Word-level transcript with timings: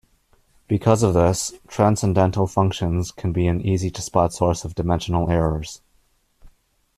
Because 0.67 1.03
of 1.03 1.13
this, 1.13 1.53
transcendental 1.67 2.47
functions 2.47 3.11
can 3.11 3.31
be 3.31 3.45
an 3.45 3.61
easy-to-spot 3.61 4.33
source 4.33 4.65
of 4.65 4.73
dimensional 4.73 5.29
errors. 5.29 5.83